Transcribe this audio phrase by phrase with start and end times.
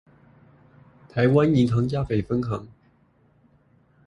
[1.13, 2.67] 臺灣銀行嘉北分行